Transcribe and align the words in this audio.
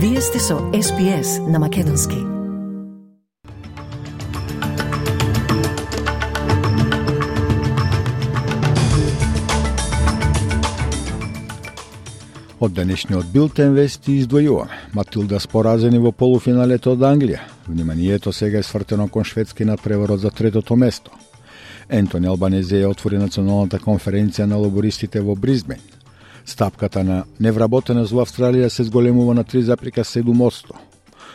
Вие 0.00 0.20
сте 0.20 0.38
со 0.38 0.54
SPS 0.54 1.50
на 1.50 1.58
Македонски. 1.58 2.14
Од 12.60 12.72
денешниот 12.72 13.26
билтен 13.34 13.74
вести 13.74 14.20
издвојуваме. 14.20 14.70
Матилда 14.94 15.40
споразени 15.42 15.98
во 15.98 16.12
полуфиналето 16.12 16.94
од 16.94 17.02
Англија. 17.02 17.42
Вниманието 17.66 18.32
сега 18.32 18.58
е 18.58 18.62
свртено 18.62 19.08
кон 19.08 19.24
шведски 19.24 19.64
надпреварот 19.64 20.20
за 20.20 20.30
третото 20.30 20.76
место. 20.76 21.10
Ентони 21.90 22.26
Албанезе 22.26 22.86
отвори 22.86 23.18
националната 23.18 23.78
конференција 23.82 24.46
на 24.46 24.62
лабористите 24.62 25.20
во 25.20 25.34
Бризбен. 25.34 25.82
Стапката 26.48 27.02
на 27.04 27.22
невработеност 27.44 28.14
во 28.16 28.22
Австралија 28.24 28.70
се 28.72 28.86
зголемува 28.88 29.34
на 29.36 29.44
3,7%. 29.44 30.72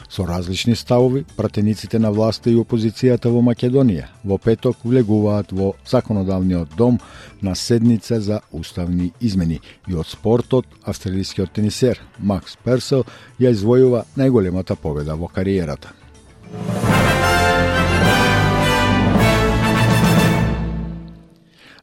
Со 0.09 0.25
различни 0.27 0.75
ставови, 0.75 1.23
пратениците 1.37 1.99
на 1.99 2.11
власта 2.11 2.49
и 2.49 2.57
опозицијата 2.57 3.29
во 3.29 3.43
Македонија 3.45 4.09
во 4.25 4.39
петок 4.41 4.81
влегуваат 4.83 5.53
во 5.53 5.73
законодавниот 5.89 6.73
дом 6.77 6.97
на 7.41 7.55
седница 7.55 8.19
за 8.21 8.41
уставни 8.51 9.11
измени 9.21 9.59
и 9.87 9.95
од 9.95 10.09
спортот 10.09 10.65
австралискиот 10.83 11.53
тенисер 11.53 12.01
Макс 12.19 12.57
Персел 12.57 13.05
ја 13.39 13.53
извојува 13.53 14.05
најголемата 14.17 14.75
победа 14.75 15.15
во 15.15 15.29
кариерата. 15.29 15.93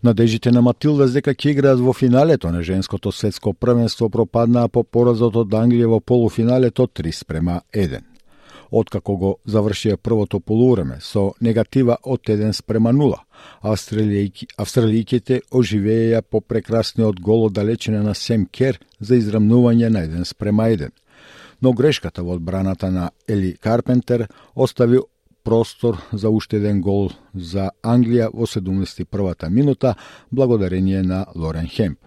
Надежите 0.03 0.49
на 0.51 0.63
Матилда 0.65 1.05
дека 1.13 1.35
ќе 1.37 1.51
играат 1.53 1.81
во 1.85 1.93
финалето 1.93 2.49
на 2.49 2.63
женското 2.65 3.11
светско 3.13 3.53
првенство 3.53 4.09
пропаднаа 4.09 4.69
по 4.73 4.81
поразот 4.83 5.37
од 5.37 5.53
Англија 5.53 5.91
во 5.93 5.99
полуфиналето 6.01 6.87
3 6.87 7.13
спрема 7.13 7.61
1. 7.75 8.01
Откако 8.71 9.17
го 9.17 9.35
завршија 9.45 9.99
првото 10.01 10.41
полувреме 10.41 10.97
со 11.05 11.35
негатива 11.41 11.99
од 12.03 12.25
1 12.25 12.57
спрема 12.57 12.95
0, 12.97 13.19
австралијки, 13.61 14.49
австралијките 14.57 15.43
оживееја 15.51 16.23
по 16.23 16.41
прекрасниот 16.41 17.21
гол 17.21 17.51
од 17.51 17.59
далечина 17.61 18.01
на 18.03 18.15
Сем 18.15 18.47
Кер 18.47 18.81
за 19.01 19.21
израмнување 19.21 19.93
на 19.93 20.07
1 20.09 20.25
спрема 20.25 20.71
1 20.73 20.97
но 21.61 21.73
грешката 21.73 22.23
во 22.23 22.33
одбраната 22.41 22.91
на 22.91 23.11
Ели 23.29 23.57
Карпентер 23.61 24.29
остави 24.55 24.99
простор 25.45 25.99
за 26.13 26.31
уште 26.31 26.57
еден 26.57 26.81
гол 26.81 27.11
за 27.35 27.71
Англија 27.83 28.31
во 28.33 28.47
71-та 28.47 29.51
минута, 29.51 29.95
благодарение 30.31 31.03
на 31.03 31.27
Лорен 31.35 31.69
Хемп. 31.69 31.99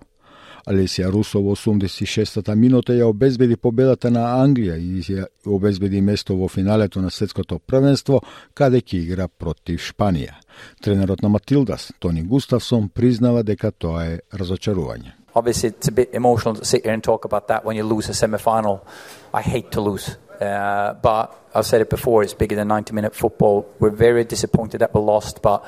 Алесија 0.66 1.10
Русо 1.12 1.42
во 1.44 1.56
86-та 1.58 2.56
минута 2.56 2.96
ја 2.96 3.10
обезбеди 3.12 3.58
победата 3.60 4.12
на 4.12 4.24
Англија 4.40 4.78
и 4.80 5.02
ја 5.04 5.26
обезбеди 5.46 6.02
место 6.02 6.38
во 6.40 6.48
финалето 6.48 7.02
на 7.02 7.12
светското 7.12 7.60
првенство, 7.60 8.22
каде 8.54 8.80
ќе 8.80 9.02
игра 9.04 9.28
против 9.28 9.82
Шпанија. 9.82 10.40
Тренерот 10.82 11.22
на 11.22 11.30
Матилдас, 11.30 11.92
Тони 12.00 12.24
Густавсон, 12.24 12.90
признава 12.90 13.44
дека 13.44 13.72
тоа 13.72 14.06
е 14.06 14.22
разочарување. 14.32 15.23
Obviously, 15.36 15.70
it's 15.70 15.88
a 15.88 15.92
bit 15.92 16.14
emotional 16.14 16.56
to 16.56 16.66
sit 16.66 16.84
here 16.84 16.94
and 16.94 17.04
talk 17.04 17.26
about 17.26 17.48
that 17.48 17.66
when 17.66 17.76
you 17.76 17.84
lose 17.84 18.10
a 18.10 18.14
semi-final. 18.14 18.86
I 19.34 19.42
hate 19.42 19.72
to 19.72 19.82
lose. 19.82 20.16
Uh, 20.40 20.94
but 20.94 21.36
I've 21.56 21.66
said 21.66 21.82
it 21.82 21.90
before, 21.90 22.24
it's 22.24 22.34
bigger 22.34 22.56
than 22.56 22.68
90 22.68 22.94
minute 22.94 23.16
football. 23.16 23.68
We're 23.80 23.90
very 23.90 24.24
disappointed 24.24 24.80
that 24.80 24.94
we 24.94 25.02
lost, 25.02 25.42
but 25.42 25.66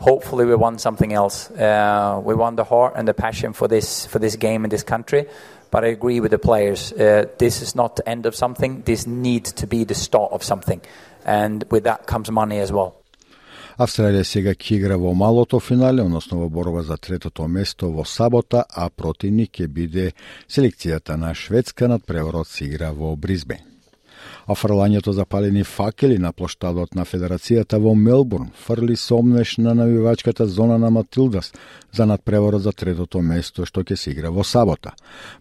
hopefully 0.00 0.44
we 0.44 0.54
won 0.54 0.78
something 0.78 1.12
else. 1.12 1.50
Uh, 1.50 2.20
we 2.22 2.34
won 2.34 2.56
the 2.56 2.64
heart 2.64 2.94
and 2.96 3.08
the 3.08 3.14
passion 3.14 3.52
for 3.52 3.68
this, 3.68 4.06
for 4.06 4.18
this 4.18 4.36
game 4.36 4.64
in 4.64 4.70
this 4.70 4.82
country. 4.82 5.26
But 5.70 5.84
I 5.84 5.88
agree 5.88 6.20
with 6.20 6.30
the 6.30 6.38
players. 6.38 6.92
Uh, 6.92 7.26
this 7.38 7.60
is 7.60 7.74
not 7.74 7.96
the 7.96 8.08
end 8.08 8.26
of 8.26 8.34
something. 8.34 8.82
This 8.82 9.06
needs 9.06 9.52
to 9.54 9.66
be 9.66 9.84
the 9.84 9.94
start 9.94 10.32
of 10.32 10.42
something. 10.42 10.80
And 11.24 11.64
with 11.70 11.84
that 11.84 12.06
comes 12.06 12.30
money 12.30 12.58
as 12.58 12.72
well. 12.72 12.96
Австралија 13.78 14.24
сега 14.26 14.56
ќе 14.58 14.74
игра 14.74 14.96
во 14.98 15.12
малото 15.14 15.60
финале, 15.62 16.02
односно 16.02 16.40
во 16.40 16.48
борба 16.50 16.82
за 16.82 16.96
третото 16.98 17.46
место 17.46 17.92
во 17.94 18.02
сабота, 18.04 18.64
а 18.68 18.88
противник 18.90 19.54
ќе 19.54 19.68
биде 19.70 20.10
селекцијата 20.50 21.14
на 21.16 21.30
Шведска 21.34 21.86
над 21.86 22.02
преварот 22.04 22.50
се 22.50 22.64
игра 22.66 22.90
во 22.90 23.14
Бризбен 23.16 23.77
а 24.48 24.54
фрлањето 24.54 25.12
запалени 25.12 25.64
факели 25.64 26.18
на 26.18 26.32
плоштадот 26.32 26.94
на 26.96 27.04
Федерацијата 27.04 27.76
во 27.78 27.92
Мелбурн 27.94 28.48
фрли 28.56 28.96
сомнеш 28.96 29.56
на 29.58 29.74
навивачката 29.74 30.46
зона 30.46 30.78
на 30.78 30.90
Матилдас 30.90 31.52
за 31.92 32.06
надпреварот 32.06 32.62
за 32.62 32.72
третото 32.72 33.20
место 33.20 33.66
што 33.68 33.84
ќе 33.84 33.96
се 33.96 34.10
игра 34.10 34.30
во 34.32 34.44
сабота. 34.44 34.94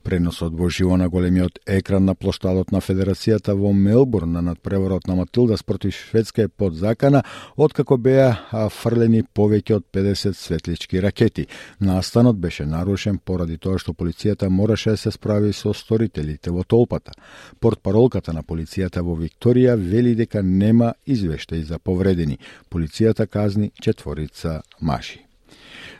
Преносот 0.04 0.54
во 0.54 0.70
живо 0.70 0.98
на 0.98 1.08
големиот 1.10 1.60
екран 1.66 2.06
на 2.06 2.16
плоштадот 2.16 2.72
на 2.72 2.82
Федерацијата 2.82 3.56
во 3.56 3.72
Мелбурн 3.74 4.32
на 4.32 4.42
надпреварот 4.42 5.08
на 5.08 5.16
Матилдас 5.16 5.64
против 5.64 5.96
Шведска 5.96 6.42
е 6.44 6.48
под 6.48 6.76
закана, 6.76 7.24
откако 7.56 7.98
беа 7.98 8.36
фрлени 8.70 9.24
повеќе 9.24 9.76
од 9.80 9.86
50 9.94 10.36
светлички 10.36 11.02
ракети. 11.02 11.48
Настанот 11.80 12.36
беше 12.36 12.66
нарушен 12.66 13.20
поради 13.24 13.58
тоа 13.58 13.80
што 13.80 13.94
полицијата 13.94 14.50
мораше 14.50 14.90
да 14.90 14.98
се 14.98 15.12
справи 15.12 15.54
со 15.54 15.74
сторителите 15.74 16.52
во 16.52 16.64
толпата. 16.64 17.12
Портпаролката 17.60 18.34
на 18.34 18.44
полицијата 18.44 18.97
Полицијата 18.98 19.04
во 19.04 19.16
Викторија 19.16 19.76
вели 19.76 20.16
дека 20.16 20.42
нема 20.42 20.94
извештај 21.06 21.64
за 21.64 21.78
повредени. 21.80 22.38
Полицијата 22.70 23.28
казни 23.28 23.72
четворица 23.82 24.62
маши. 24.82 25.26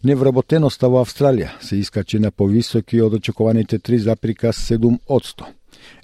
Невработеноста 0.04 0.88
во 0.90 1.02
Австралија 1.02 1.60
се 1.62 1.78
искачи 1.78 2.20
на 2.20 2.32
повисоки 2.32 3.02
од 3.02 3.14
очекуваните 3.14 3.80
3,7 3.80 5.00
одсто. 5.08 5.46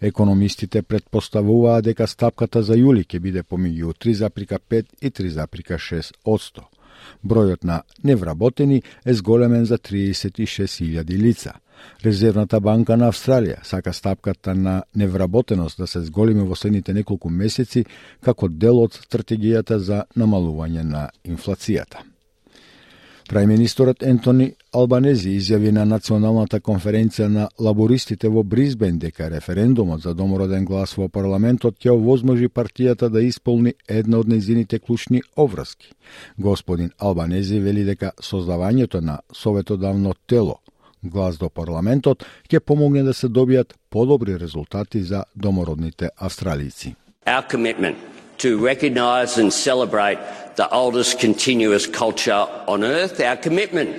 Економистите 0.01 0.81
предпоставуваа 0.81 1.81
дека 1.81 2.07
стапката 2.07 2.61
за 2.63 2.75
јули 2.75 3.05
ќе 3.05 3.19
биде 3.19 3.43
помеѓу 3.43 3.93
3,5 3.93 4.85
и 5.01 5.09
3,6 5.09 6.13
одсто. 6.25 6.69
Бројот 7.23 7.63
на 7.63 7.81
невработени 8.03 8.83
е 9.05 9.13
зголемен 9.13 9.65
за 9.65 9.77
36.000 9.77 11.17
лица. 11.17 11.53
Резервната 12.05 12.59
банка 12.59 12.97
на 12.97 13.11
Австралија 13.11 13.63
сака 13.63 13.93
стапката 13.93 14.55
на 14.55 14.83
невработеност 14.95 15.77
да 15.77 15.87
се 15.87 16.01
зголеми 16.01 16.43
во 16.43 16.55
следните 16.55 16.93
неколку 16.93 17.29
месеци 17.29 17.85
како 18.21 18.47
дел 18.47 18.81
од 18.83 18.97
стратегијата 19.05 19.77
за 19.77 20.03
намалување 20.17 20.83
на 20.83 21.09
инфлацијата. 21.23 22.03
Прајминисторот 23.29 24.03
Ентони 24.03 24.49
Албанези 24.75 25.31
изјави 25.37 25.71
на 25.71 25.85
Националната 25.87 26.59
конференција 26.59 27.29
на 27.31 27.45
лабористите 27.59 28.27
во 28.27 28.43
Бризбен 28.43 28.97
дека 28.99 29.29
референдумот 29.31 30.03
за 30.03 30.13
домороден 30.13 30.65
глас 30.65 30.97
во 30.97 31.07
парламентот 31.07 31.79
ќе 31.79 31.93
овозможи 31.95 32.49
партијата 32.49 33.09
да 33.09 33.23
исполни 33.23 33.73
една 33.87 34.19
од 34.19 34.27
незините 34.27 34.79
клучни 34.79 35.21
обврски. 35.37 35.93
Господин 36.37 36.91
Албанези 36.99 37.59
вели 37.59 37.85
дека 37.87 38.11
создавањето 38.19 38.99
на 39.01 39.19
советодавно 39.31 40.13
тело 40.27 40.59
глас 41.02 41.38
до 41.38 41.48
парламентот 41.48 42.24
ќе 42.50 42.60
помогне 42.60 43.02
да 43.02 43.14
се 43.14 43.28
добијат 43.28 43.74
подобри 43.90 44.38
резултати 44.38 45.02
за 45.02 45.24
домородните 45.36 46.10
австралици. 46.16 46.96
Our 47.26 47.42
commitment 47.48 47.96
to 48.38 48.58
recognise 48.58 49.36
and 49.38 49.52
celebrate 49.52 50.18
the 50.56 50.68
oldest 50.70 51.18
continuous 51.20 51.86
culture 51.86 52.46
on 52.66 52.82
earth, 52.84 53.20
our 53.20 53.36
commitment 53.36 53.90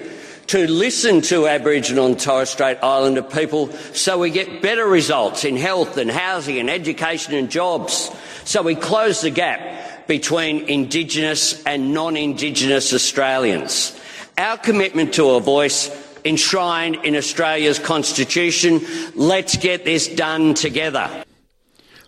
to 0.47 0.67
listen 0.67 1.21
to 1.21 1.47
Aboriginal 1.47 2.07
and 2.07 2.19
Torres 2.19 2.49
Strait 2.49 2.79
Islander 2.81 3.21
people 3.21 3.69
so 3.93 4.17
we 4.17 4.31
get 4.31 4.63
better 4.63 4.87
results 4.87 5.45
in 5.45 5.55
health 5.55 5.97
and 5.97 6.09
housing 6.09 6.57
and 6.57 6.69
education 6.69 7.35
and 7.35 7.51
jobs, 7.51 8.09
so 8.45 8.63
we 8.63 8.73
close 8.73 9.21
the 9.21 9.29
gap 9.29 9.59
between 10.07 10.67
Indigenous 10.67 11.63
and 11.65 11.93
non-Indigenous 11.93 12.93
Australians. 12.93 13.95
Our 14.39 14.57
commitment 14.57 15.13
to 15.13 15.29
a 15.31 15.39
voice 15.39 15.91
enshrined 16.24 16.96
in 17.04 17.14
Australia's 17.16 17.78
Constitution. 17.78 18.80
Let's 19.14 19.56
get 19.56 19.84
this 19.84 20.08
done 20.08 20.54
together. 20.54 21.08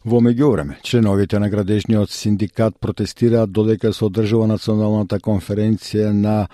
Во 0.04 0.20
меѓувреме, 0.22 0.76
членовите 0.82 1.38
на 1.38 1.48
градежниот 1.50 2.10
синдикат 2.10 2.76
протестираат 2.80 3.52
додека 3.52 3.92
се 3.92 4.04
одржува 4.04 4.46
националната 4.46 5.18
конференција 5.18 6.12
на 6.14 6.46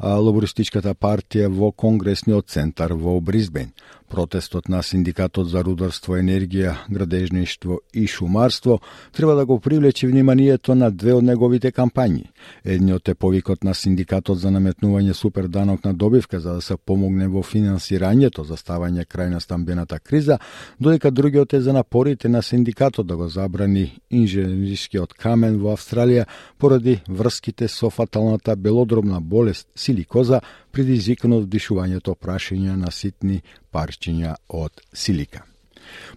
лабористичката 0.00 0.94
партија 0.94 1.50
во 1.52 1.70
Конгресниот 1.72 2.48
центар 2.48 2.94
во 2.96 3.20
Бризбен. 3.20 3.74
Протестот 4.14 4.68
на 4.68 4.82
Синдикатот 4.82 5.48
за 5.50 5.64
рударство, 5.66 6.14
енергија, 6.14 6.76
градежништво 6.86 7.80
и 7.98 8.06
шумарство 8.06 8.76
треба 9.12 9.34
да 9.34 9.46
го 9.46 9.58
привлече 9.60 10.06
вниманието 10.06 10.74
на 10.74 10.90
две 10.90 11.16
од 11.18 11.24
неговите 11.26 11.72
кампањи. 11.74 12.28
Едниот 12.64 13.08
е 13.08 13.14
повикот 13.14 13.64
на 13.64 13.74
Синдикатот 13.74 14.38
за 14.38 14.52
наметнување 14.54 15.18
супер 15.18 15.48
данок 15.48 15.84
на 15.84 15.94
добивка 15.94 16.38
за 16.40 16.54
да 16.54 16.62
се 16.62 16.76
помогне 16.76 17.26
во 17.26 17.42
финансирањето 17.42 18.46
за 18.46 18.54
ставање 18.54 19.02
крај 19.02 19.32
на 19.34 19.40
стамбената 19.40 19.98
криза, 19.98 20.38
додека 20.78 21.10
другиот 21.10 21.54
е 21.54 21.60
за 21.60 21.72
напорите 21.72 22.28
на 22.28 22.42
Синдикатот 22.42 23.06
да 23.06 23.16
го 23.16 23.28
забрани 23.28 23.98
инженерискиот 24.10 25.14
камен 25.18 25.58
во 25.58 25.74
Австралија 25.74 26.28
поради 26.58 27.00
врските 27.08 27.68
со 27.68 27.90
фаталната 27.90 28.54
белодробна 28.56 29.20
болест 29.20 29.66
силикоза 29.74 30.40
предизвикано 30.74 31.38
од 31.42 31.48
дишувањето 31.48 32.14
прашања 32.14 32.76
на 32.76 32.90
ситни 32.90 33.40
парчиња 33.72 34.34
од 34.48 34.80
силика. 34.92 35.44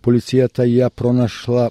Полицијата 0.01 0.65
ја 0.65 0.89
пронашла 0.89 1.69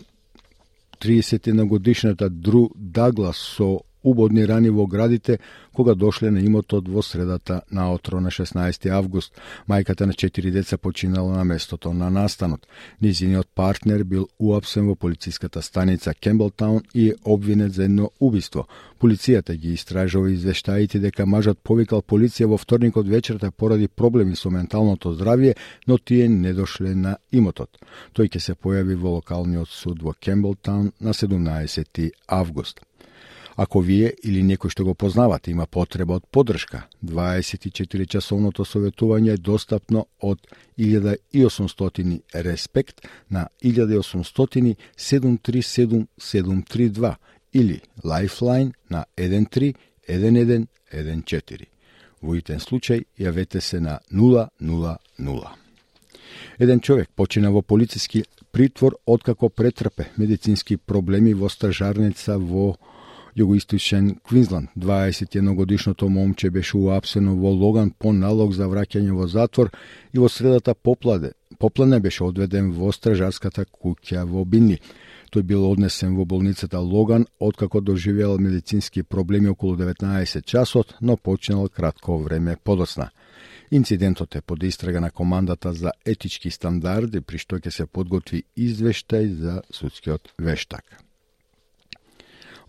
31 1.03 1.69
годишната 1.69 2.29
Дру 2.29 2.71
Даглас 2.75 3.37
со 3.57 3.86
убодни 4.07 4.47
рани 4.47 4.71
во 4.71 4.87
градите 4.87 5.39
кога 5.75 5.95
дошле 5.95 6.31
на 6.31 6.39
имотот 6.39 6.89
во 6.89 7.03
средата 7.03 7.63
на 7.71 7.93
отро 7.93 8.21
на 8.21 8.31
16 8.31 8.87
август. 8.91 9.35
Мајката 9.69 10.07
на 10.07 10.15
четири 10.15 10.51
деца 10.51 10.79
починала 10.79 11.37
на 11.37 11.45
местото 11.45 11.93
на 11.93 12.11
настанот. 12.11 12.67
Низиниот 13.03 13.49
партнер 13.55 14.05
бил 14.05 14.29
уапсен 14.39 14.87
во 14.87 14.95
полициската 14.95 15.63
станица 15.63 16.15
Кемблтаун 16.15 16.83
и 16.95 17.09
е 17.09 17.15
обвинет 17.25 17.75
за 17.75 17.85
едно 17.85 18.11
убиство. 18.21 18.67
Полицијата 19.01 19.57
ги 19.57 19.73
истражува 19.73 20.31
извештаите 20.31 20.99
дека 20.99 21.27
мажот 21.27 21.59
повикал 21.63 22.01
полиција 22.01 22.47
во 22.47 22.57
вторникот 22.57 23.09
вечерта 23.09 23.51
поради 23.51 23.89
проблеми 23.89 24.37
со 24.37 24.51
менталното 24.51 25.13
здравје, 25.13 25.57
но 25.87 25.99
тие 25.99 26.29
не 26.29 26.55
дошле 26.55 26.95
на 26.95 27.19
имотот. 27.33 27.77
Тој 28.15 28.33
ќе 28.33 28.41
се 28.41 28.55
појави 28.55 28.95
во 28.95 29.19
локалниот 29.19 29.69
суд 29.69 30.03
во 30.03 30.15
Кемблтаун 30.15 30.93
на 31.01 31.13
17 31.13 32.11
август. 32.29 32.81
Ако 33.57 33.81
вие 33.81 34.13
или 34.23 34.43
некој 34.45 34.69
што 34.69 34.85
го 34.85 34.93
познавате 34.95 35.51
има 35.51 35.67
потреба 35.67 36.15
од 36.21 36.27
поддршка, 36.31 36.83
24 37.03 38.07
часовното 38.07 38.65
советување 38.69 39.33
е 39.33 39.37
достапно 39.41 40.07
од 40.21 40.39
1800 40.77 42.21
респект 42.45 43.01
на 43.31 43.49
1800 43.65 44.77
737 44.97 47.17
или 47.53 47.81
Lifeline 48.05 48.73
на 48.91 49.05
131114. 49.17 51.65
Во 52.23 52.35
итен 52.37 52.59
случај 52.61 53.05
јавете 53.19 53.61
се 53.61 53.81
на 53.81 53.99
000. 54.13 55.49
Еден 56.59 56.81
човек 56.81 57.09
почина 57.17 57.51
во 57.51 57.63
полициски 57.63 58.25
притвор 58.53 58.97
откако 59.07 59.49
претрпе 59.49 60.05
медицински 60.17 60.77
проблеми 60.77 61.35
во 61.35 61.49
стражарница 61.49 62.39
во 62.39 62.77
југоисточен 63.37 64.17
Квинсленд. 64.23 64.71
21 64.77 65.55
годишното 65.55 66.09
момче 66.09 66.51
беше 66.51 66.77
уапсено 66.77 67.37
во 67.37 67.51
Логан 67.51 67.91
по 67.99 68.13
налог 68.13 68.53
за 68.53 68.69
враќање 68.69 69.13
во 69.13 69.27
затвор 69.27 69.71
и 70.13 70.19
во 70.19 70.29
средата 70.29 70.75
попладе. 70.75 71.33
Поплане 71.59 72.01
беше 72.01 72.25
одведен 72.25 72.73
во 72.73 72.93
стражарската 72.93 73.65
куќа 73.65 74.25
во 74.25 74.45
Бинли. 74.45 74.81
Тој 75.33 75.43
бил 75.43 75.65
однесен 75.71 76.17
во 76.17 76.25
болницата 76.25 76.79
Логан 76.79 77.27
откако 77.41 77.81
доживеал 77.81 78.39
медицински 78.39 79.03
проблеми 79.03 79.49
околу 79.49 79.77
19 79.77 80.45
часот, 80.45 80.95
но 81.01 81.17
починал 81.17 81.69
кратко 81.69 82.19
време 82.19 82.57
подоцна. 82.65 83.11
Инцидентот 83.71 84.35
е 84.37 84.41
под 84.41 84.63
истрага 84.63 85.01
на 85.01 85.11
командата 85.11 85.73
за 85.73 85.91
етички 86.05 86.51
стандарди, 86.51 87.21
при 87.21 87.39
што 87.39 87.59
ќе 87.59 87.71
се 87.71 87.87
подготви 87.87 88.45
извештај 88.57 89.33
за 89.35 89.63
судскиот 89.71 90.33
вештак. 90.39 91.06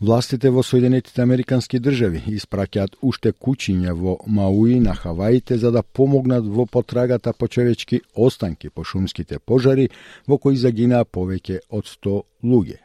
Властите 0.01 0.51
во 0.53 0.61
Соединетите 0.61 1.23
Американски 1.23 1.79
држави 1.81 2.19
испраќаат 2.29 2.99
уште 3.01 3.31
кучиња 3.33 3.95
во 3.97 4.11
Мауи 4.29 4.75
на 4.79 4.93
Хаваите 4.93 5.57
за 5.57 5.71
да 5.73 5.81
помогнат 5.81 6.45
во 6.45 6.67
потрагата 6.69 7.33
по 7.33 7.47
човечки 7.47 8.01
останки 8.13 8.69
по 8.69 8.83
шумските 8.83 9.39
пожари 9.39 9.89
во 10.27 10.37
кои 10.37 10.55
загинаа 10.55 11.05
повеќе 11.05 11.63
од 11.69 11.89
100 11.89 12.21
луѓе. 12.43 12.77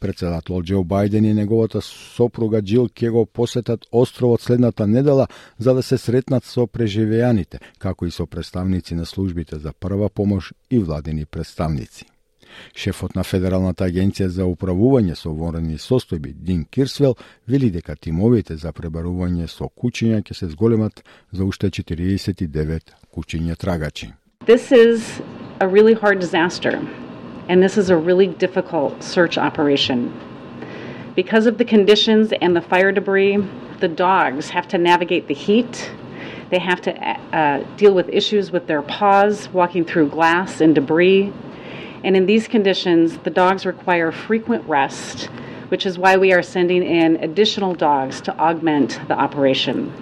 Председател 0.00 0.58
Џо 0.62 0.82
Бајден 0.82 1.30
и 1.30 1.34
неговата 1.38 1.80
сопруга 1.80 2.62
Джил 2.62 2.88
ќе 2.88 3.12
го 3.14 3.26
посетат 3.26 3.86
островот 3.92 4.42
следната 4.42 4.86
недела 4.86 5.28
за 5.58 5.74
да 5.74 5.82
се 5.82 5.98
сретнат 5.98 6.44
со 6.44 6.66
преживеаните, 6.66 7.60
како 7.78 8.06
и 8.06 8.10
со 8.10 8.26
представници 8.26 8.94
на 8.94 9.06
службите 9.06 9.58
за 9.58 9.72
прва 9.72 10.08
помош 10.08 10.52
и 10.70 10.78
владени 10.78 11.26
представници. 11.26 12.06
Шефот 12.74 13.14
на 13.14 13.24
Федералната 13.24 13.84
агенција 13.84 14.26
за 14.26 14.44
управување 14.46 15.14
со 15.14 15.30
вонредни 15.30 15.78
состојби 15.78 16.32
Дин 16.34 16.64
Кирсвел 16.64 17.16
вели 17.48 17.70
дека 17.70 17.96
тимовите 17.96 18.56
за 18.56 18.72
пребарување 18.72 19.48
со 19.48 19.68
кучиња 19.68 20.22
ќе 20.22 20.34
се 20.34 20.48
зголемат 20.52 21.02
за 21.32 21.44
уште 21.44 21.70
49 21.70 22.94
кучиња 23.14 23.56
трагачи. 23.56 24.12
This 24.46 24.70
is 24.72 25.20
a 25.60 25.66
really 25.66 25.94
hard 25.94 26.20
disaster 26.20 26.78
and 27.48 27.62
this 27.62 27.76
is 27.76 27.90
a 27.90 27.96
really 27.96 28.26
difficult 28.26 29.02
search 29.02 29.38
operation. 29.38 30.12
Because 31.14 31.46
of 31.46 31.56
the 31.58 31.64
conditions 31.64 32.32
and 32.42 32.54
the 32.54 32.60
fire 32.60 32.92
debris, 32.92 33.38
the 33.80 33.88
dogs 33.88 34.50
have 34.50 34.68
to 34.68 34.78
navigate 34.78 35.28
the 35.28 35.34
heat. 35.34 35.90
They 36.50 36.58
have 36.58 36.80
to 36.82 36.92
uh, 37.32 37.64
deal 37.76 37.94
with 37.94 38.08
issues 38.08 38.52
with 38.52 38.66
their 38.66 38.82
paws, 38.82 39.48
walking 39.48 39.84
through 39.84 40.10
glass 40.10 40.60
and 40.60 40.74
debris. 40.74 41.32
And 42.04 42.16
in 42.16 42.26
these 42.26 42.46
conditions, 42.48 43.18
the 43.24 43.30
dogs 43.30 43.66
require 43.66 44.12
frequent 44.12 44.62
rest, 44.68 45.28
which 45.70 45.84
is 45.86 45.98
why 45.98 46.16
we 46.16 46.32
are 46.32 46.42
sending 46.42 46.82
in 46.82 47.16
additional 47.28 47.74
dogs 47.74 48.20
to 48.26 48.30
augment 48.38 49.00
the 49.08 49.16
operation. 49.26 49.92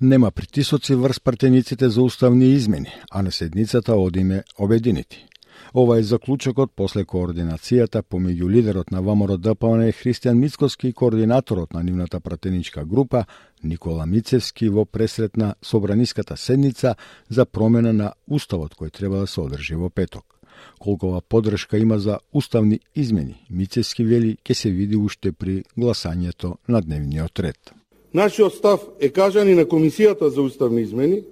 Нема 0.00 0.30
притисоци 0.30 0.94
врз 0.94 1.20
партениците 1.20 1.88
за 1.88 2.02
уставни 2.02 2.44
измени, 2.44 2.92
а 3.10 3.22
на 3.22 3.32
седницата 3.32 3.96
одиме 3.96 4.42
обединети. 4.58 5.26
Ова 5.74 5.98
е 5.98 6.02
заклучокот 6.02 6.70
после 6.76 7.04
координацијата 7.04 8.02
помеѓу 8.02 8.48
лидерот 8.48 8.90
на 8.90 9.02
ВМРО 9.02 9.36
ДПМН 9.36 9.92
Христијан 9.92 10.38
Мицковски 10.38 10.88
и 10.88 10.92
координаторот 10.92 11.74
на 11.74 11.82
нивната 11.82 12.20
пратеничка 12.20 12.84
група 12.84 13.24
Никола 13.64 14.06
Мицевски 14.06 14.68
во 14.68 14.84
пресретна 14.84 15.54
собраниската 15.62 16.36
седница 16.36 16.94
за 17.28 17.44
промена 17.44 17.92
на 17.92 18.12
уставот 18.30 18.74
кој 18.74 18.92
треба 18.92 19.18
да 19.18 19.26
се 19.26 19.40
одржи 19.40 19.74
во 19.74 19.90
петок 19.90 20.37
колкова 20.78 21.20
подршка 21.20 21.78
има 21.78 21.98
за 21.98 22.18
уставни 22.32 22.80
измени, 22.96 23.44
Мицески 23.50 24.04
вели 24.04 24.36
ќе 24.44 24.54
се 24.54 24.70
види 24.70 24.96
уште 24.96 25.32
при 25.32 25.64
гласањето 25.78 26.56
на 26.68 26.80
дневниот 26.80 27.40
ред. 27.40 27.72
Нашиот 28.14 28.54
став 28.54 28.80
е 29.00 29.08
кажан 29.08 29.48
и 29.48 29.54
на 29.54 29.64
Комисијата 29.64 30.28
за 30.28 30.42
уставни 30.42 30.82
измени, 30.82 31.22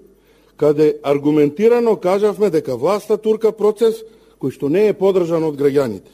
каде 0.56 0.98
аргументирано 1.02 1.96
кажавме 1.96 2.50
дека 2.50 2.76
власта 2.76 3.16
турка 3.16 3.52
процес 3.52 4.02
кој 4.40 4.52
што 4.52 4.68
не 4.68 4.88
е 4.88 4.96
подржан 4.96 5.44
од 5.44 5.56
граѓаните. 5.56 6.12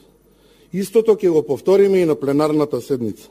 Истото 0.73 1.15
ќе 1.15 1.29
го 1.29 1.43
повториме 1.43 2.01
и 2.01 2.05
на 2.05 2.15
пленарната 2.15 2.81
седница. 2.81 3.27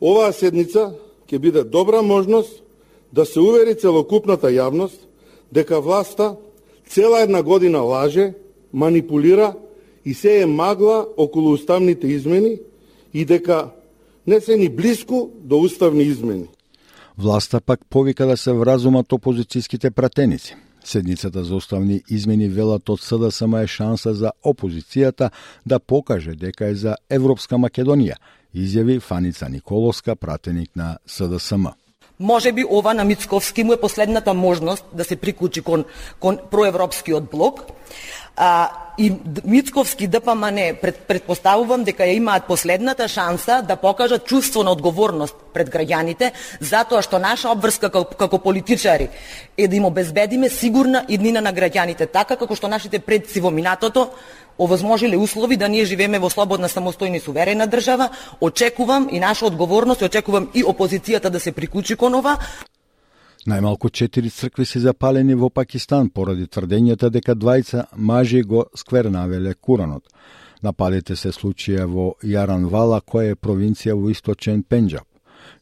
Оваа 0.00 0.32
седница 0.32 0.92
ќе 1.26 1.38
биде 1.38 1.64
добра 1.64 2.02
можност 2.02 2.62
да 3.12 3.24
се 3.24 3.40
увери 3.40 3.74
целокупната 3.74 4.52
јавност 4.52 5.08
дека 5.52 5.80
власта 5.80 6.36
цела 6.88 7.22
една 7.24 7.42
година 7.42 7.80
лаже 7.82 8.32
манипулира 8.72 9.54
и 10.04 10.14
се 10.14 10.42
е 10.42 10.46
магла 10.46 11.06
околу 11.16 11.52
уставните 11.52 12.06
измени 12.06 12.58
и 13.14 13.24
дека 13.24 13.70
не 14.26 14.40
се 14.40 14.56
ни 14.56 14.68
близко 14.68 15.30
до 15.40 15.58
уставни 15.58 16.02
измени. 16.02 16.48
Власта 17.18 17.60
пак 17.60 17.80
повика 17.90 18.26
да 18.26 18.36
се 18.36 18.52
вразумат 18.52 19.12
опозицијските 19.12 19.90
пратеници. 19.90 20.56
Седницата 20.84 21.44
за 21.44 21.56
уставни 21.56 22.02
измени 22.10 22.48
велат 22.48 22.88
од 22.88 23.00
СДСМ 23.00 23.54
е 23.54 23.66
шанса 23.66 24.14
за 24.14 24.30
опозицијата 24.44 25.30
да 25.66 25.78
покаже 25.78 26.32
дека 26.34 26.70
е 26.70 26.74
за 26.74 26.94
Европска 27.10 27.58
Македонија, 27.58 28.14
изјави 28.54 29.00
Фаница 29.00 29.48
Николовска, 29.48 30.16
пратеник 30.16 30.76
на 30.76 30.98
СДСМ. 31.06 31.66
Може 32.20 32.52
би 32.52 32.64
ова 32.70 32.94
на 32.94 33.04
Мицковски 33.04 33.64
му 33.64 33.72
е 33.72 33.80
последната 33.80 34.34
можност 34.34 34.84
да 34.92 35.04
се 35.04 35.16
приклучи 35.16 35.62
кон, 35.62 35.84
кон 36.20 36.38
проевропскиот 36.50 37.30
блок. 37.30 37.62
А, 38.36 38.70
и 38.98 39.12
Мицковски 39.44 40.06
ДПМН 40.06 40.58
пред, 40.82 40.96
предпоставувам 41.06 41.84
дека 41.84 42.02
ја 42.02 42.16
имаат 42.18 42.46
последната 42.46 43.08
шанса 43.08 43.62
да 43.62 43.76
покажат 43.76 44.26
чувство 44.26 44.62
на 44.62 44.72
одговорност 44.74 45.34
пред 45.54 45.70
граѓаните, 45.70 46.32
затоа 46.60 47.02
што 47.02 47.18
наша 47.22 47.52
обврска 47.54 47.90
како, 47.94 48.16
како 48.18 48.38
политичари 48.38 49.08
е 49.56 49.68
да 49.68 49.76
им 49.76 49.84
обезбедиме 49.84 50.48
сигурна 50.48 51.04
иднина 51.08 51.40
на 51.40 51.54
граѓаните, 51.54 52.10
така 52.10 52.36
како 52.36 52.58
што 52.58 52.68
нашите 52.68 52.98
предци 52.98 53.40
во 53.40 53.50
минатото 53.54 54.10
овозможиле 54.58 55.16
услови 55.16 55.56
да 55.56 55.68
ние 55.68 55.84
живееме 55.84 56.18
во 56.18 56.30
слободна, 56.30 56.68
самостојна 56.68 57.16
и 57.16 57.20
суверена 57.20 57.66
држава. 57.66 58.10
Очекувам 58.40 59.08
и 59.12 59.20
наша 59.20 59.46
одговорност, 59.46 60.02
очекувам 60.02 60.50
и 60.54 60.64
опозицијата 60.64 61.30
да 61.30 61.40
се 61.40 61.52
приклучи 61.52 61.96
кон 61.96 62.14
ова. 62.14 62.36
Најмалку 63.48 63.88
четири 63.88 64.28
цркви 64.28 64.64
се 64.68 64.80
запалени 64.84 65.32
во 65.34 65.48
Пакистан 65.48 66.10
поради 66.12 66.44
тврдењата 66.52 67.08
дека 67.08 67.32
двајца 67.32 67.86
мажи 67.96 68.42
го 68.42 68.66
сквернавеле 68.76 69.54
Куранот. 69.54 70.04
Нападите 70.62 71.16
се 71.16 71.32
случија 71.32 71.86
во 71.88 72.10
Јаранвала, 72.20 73.00
која 73.00 73.32
е 73.32 73.38
провинција 73.46 73.96
во 73.96 74.10
источен 74.12 74.60
Пенџаб. 74.68 75.06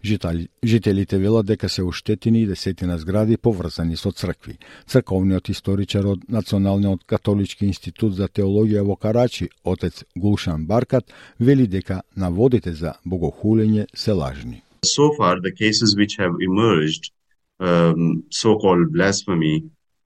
Жителите 0.02 1.19
велат 1.23 1.47
дека 1.47 1.69
се 1.69 1.85
уштетени 1.87 2.43
и 2.43 2.47
десетина 2.47 2.99
згради 2.99 3.37
поврзани 3.37 3.97
со 3.97 4.11
цркви. 4.11 4.59
Црковниот 4.87 5.49
историчар 5.55 6.07
од 6.16 6.26
Националниот 6.28 7.05
католички 7.07 7.71
институт 7.71 8.16
за 8.19 8.26
теологија 8.26 8.83
во 8.83 8.97
Карачи, 8.97 9.50
отец 9.64 10.02
Гулшан 10.16 10.66
Баркат, 10.66 11.12
вели 11.38 11.66
дека 11.66 12.02
наводите 12.16 12.73
за 12.73 12.95
богохулење 13.07 13.87
се 13.95 14.12
лажни. 14.12 14.62
So 14.83 15.12
far, 15.19 15.40
the 15.40 15.52
cases 15.52 15.95
which 15.97 16.19
have 16.19 16.35
emerged, 16.40 17.11
um, 17.60 18.25
so-called 18.30 18.92
blasphemy, 18.92 19.64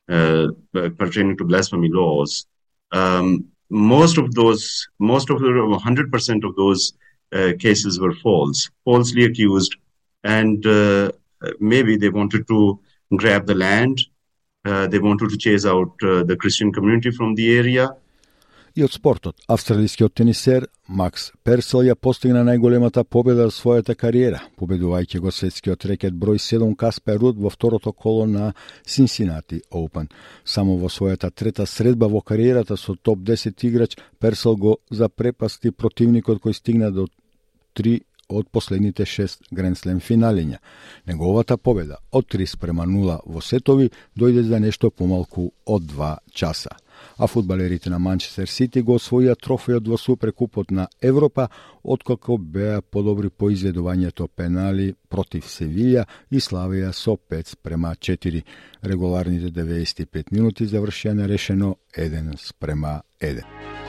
uh, 0.09 0.49
pertaining 0.73 1.37
to 1.37 1.45
blasphemy 1.45 1.88
laws, 1.90 2.47
um, 2.92 3.45
most 3.71 4.19
of 4.19 4.35
those, 4.35 4.88
most 4.99 5.30
of 5.30 5.40
the 5.40 5.47
100% 5.47 6.45
of 6.45 6.57
those 6.57 6.92
uh, 7.33 7.52
cases 7.59 8.00
were 8.00 8.14
false, 8.14 8.69
falsely 8.85 9.25
accused, 9.25 9.76
and 10.25 10.66
uh, 10.66 11.11
maybe 11.61 11.97
they 11.97 12.09
wanted 12.09 12.47
to 12.49 12.78
grab 13.16 13.47
the 13.47 13.54
land, 13.54 14.00
they 14.64 14.99
wanted 14.99 15.30
to 15.30 15.37
chase 15.37 15.64
out 15.64 15.92
the 16.00 16.37
Christian 16.38 16.73
community 16.73 17.11
from 17.11 17.35
the 17.35 17.57
area. 17.57 17.95
И 18.75 18.85
од 18.87 18.93
спортот, 18.95 19.35
австралискиот 19.50 20.12
тенисер 20.15 20.69
Макс 20.87 21.33
Персел 21.43 21.83
ја 21.83 21.97
постигна 21.99 22.45
најголемата 22.47 23.03
победа 23.03 23.49
во 23.49 23.55
својата 23.55 23.97
кариера, 23.99 24.39
победувајќи 24.61 25.19
го 25.19 25.33
светскиот 25.35 25.87
рекет 25.91 26.15
број 26.15 26.39
7 26.39 26.77
Каспер 26.79 27.19
Руд 27.19 27.41
во 27.43 27.50
второто 27.50 27.93
коло 27.93 28.29
на 28.31 28.53
Cincinnati 28.87 29.59
Open. 29.75 30.07
Само 30.45 30.77
во 30.79 30.87
својата 30.87 31.33
трета 31.35 31.67
средба 31.67 32.07
во 32.07 32.21
кариерата 32.23 32.77
со 32.77 32.95
топ 32.95 33.19
10 33.19 33.65
играч, 33.67 33.97
Персел 34.21 34.57
го 34.57 34.77
запрепасти 34.91 35.73
противникот 35.73 36.39
кој 36.39 36.55
стигна 36.55 36.93
до 36.93 37.09
3 37.75 38.00
од 38.29 38.47
последните 38.53 39.03
шест 39.07 39.43
Гренслем 39.50 39.99
финалиња. 39.99 40.61
Неговата 41.07 41.57
победа 41.57 41.99
од 42.12 42.31
3 42.31 42.47
спрема 42.47 42.87
0 42.87 43.19
во 43.27 43.43
сетови 43.43 43.91
дојде 44.15 44.47
за 44.47 44.61
нешто 44.61 44.91
помалку 44.91 45.50
од 45.67 45.83
2 45.83 46.17
часа 46.31 46.79
а 47.21 47.27
фудбалерите 47.27 47.91
на 47.91 47.99
Манчестер 47.99 48.49
Сити 48.49 48.81
го 48.83 48.97
освоија 48.97 49.35
трофејот 49.37 49.89
во 49.93 49.99
Суперкупот 50.00 50.71
на 50.71 50.87
Европа, 51.03 51.49
откако 51.85 52.39
беа 52.39 52.81
подобри 52.81 53.29
по 53.29 53.50
изведувањето 53.53 54.29
пенали 54.29 54.95
против 55.09 55.45
Севилја 55.45 56.07
и 56.31 56.41
славија 56.41 56.95
со 56.97 57.19
5 57.19 57.53
спрема 57.53 57.93
4. 57.93 58.43
Регуларните 58.85 59.53
95 59.53 60.33
минути 60.33 60.65
завршија 60.65 61.12
нерешено 61.12 61.77
1 61.93 62.37
спрема 62.41 63.03
1. 63.21 63.80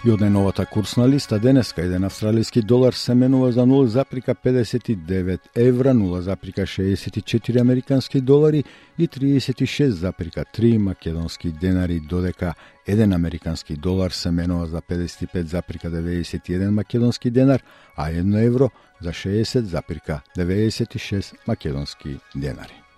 И 0.00 0.08
од 0.08 0.22
најновата 0.24 0.64
курсна 0.64 1.04
листа 1.04 1.36
денеска 1.36 1.84
еден 1.84 2.08
австралиски 2.08 2.64
долар 2.64 2.96
се 2.96 3.12
менува 3.14 3.52
за 3.52 3.68
0,59 3.68 5.38
евра, 5.54 5.92
0,64 5.92 7.60
американски 7.60 8.20
долари 8.20 8.64
и 8.98 9.08
36,3 9.08 10.78
македонски 10.78 11.52
денари, 11.52 12.00
додека 12.00 12.54
еден 12.86 13.12
американски 13.12 13.76
долар 13.76 14.10
се 14.10 14.30
менува 14.30 14.66
за 14.66 14.82
55,91 14.82 16.70
македонски 16.70 17.30
денар, 17.30 17.62
а 17.96 18.10
1 18.10 18.46
евро 18.46 18.70
за 19.02 19.10
60,96 19.10 21.34
македонски 21.48 22.16
денари 22.36 22.89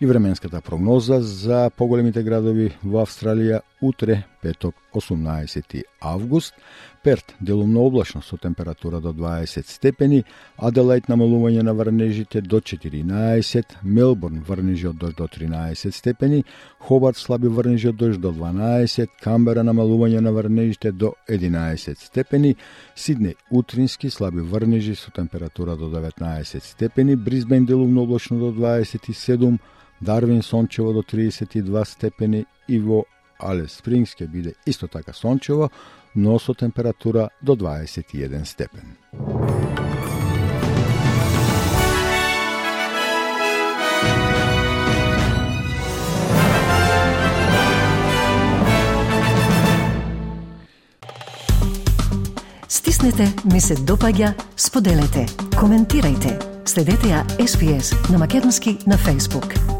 и 0.00 0.06
временската 0.06 0.60
прогноза 0.60 1.20
за 1.20 1.70
поголемите 1.76 2.22
градови 2.22 2.68
во 2.84 3.00
Австралија 3.06 3.62
утре, 3.80 4.24
петок, 4.42 4.74
18 4.94 5.82
август, 6.00 6.54
Перт 7.02 7.34
делумно 7.40 7.80
облачно 7.80 8.22
со 8.22 8.36
температура 8.36 9.00
до 9.00 9.12
20 9.12 9.68
степени, 9.70 10.24
Аделајт 10.58 11.06
намалување 11.08 11.62
на 11.62 11.72
врнежите 11.72 12.40
до 12.40 12.58
14, 12.60 13.76
Мелбурн 13.82 14.40
врнежи 14.42 14.88
од 14.88 14.96
дожд 14.98 15.16
до 15.16 15.28
13 15.28 15.94
степени, 15.94 16.44
Хобарт 16.78 17.16
слаби 17.16 17.48
врнежи 17.48 17.88
од 17.88 17.96
дожд 17.96 18.20
до 18.20 18.32
12, 18.32 19.06
Камбера 19.22 19.62
намалување 19.62 20.20
на 20.20 20.32
врнежите 20.32 20.92
до 20.92 21.14
11 21.28 21.94
степени, 21.94 22.56
Сиднеј 22.96 23.36
утрински 23.50 24.10
слаби 24.10 24.40
врнежи 24.40 24.96
со 24.96 25.10
температура 25.10 25.76
до 25.76 25.86
19 25.86 26.64
степени, 26.64 27.16
Бризбен 27.16 27.66
делумно 27.66 28.02
облачно 28.02 28.38
до 28.38 28.50
27, 28.52 29.58
Дарвин 30.00 30.42
сончево 30.42 30.92
до 30.92 31.02
32 31.02 31.84
степени 31.84 32.44
и 32.68 32.78
во 32.78 33.04
Алес 33.38 33.78
Спрингс 33.80 34.16
ќе 34.16 34.28
биде 34.28 34.54
исто 34.66 34.88
така 34.88 35.12
сончево, 35.12 35.70
но 36.14 36.38
со 36.38 36.54
температура 36.54 37.28
до 37.42 37.56
21 37.56 38.44
степен. 38.44 38.96
Стиснете, 52.68 53.28
ми 53.52 53.60
се 53.60 53.76
допаѓа, 53.76 54.32
споделете, 54.56 55.26
коментирајте. 55.56 56.36
Следете 56.66 57.12
ја 57.12 57.22
SPS 57.38 57.94
на 58.10 58.18
Македонски 58.18 58.78
на 58.86 58.98
Facebook. 58.98 59.75